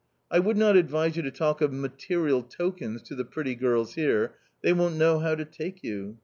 [0.31, 4.33] I would not advise you to talk of material tokens to the pretty girls here;
[4.63, 6.17] they won't know how to take you